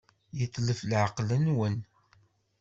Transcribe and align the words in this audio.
Yetlef 0.37 0.79
leɛqel-nwen. 0.89 1.77